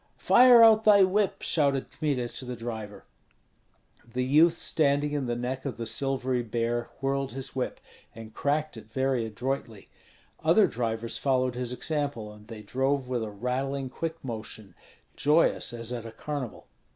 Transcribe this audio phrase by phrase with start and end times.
[0.17, 3.05] "Fire out thy whip!" shouted Kmita to the driver.
[4.13, 7.79] The youth standing in the neck of the silvery bear whirled his whip,
[8.15, 9.89] and cracked it very adroitly;
[10.43, 14.73] other drivers followed his example, and they drove with a rattling, quick motion,
[15.15, 16.65] joyous as at a carnival.